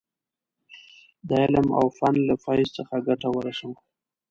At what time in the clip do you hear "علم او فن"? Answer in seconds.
1.43-2.15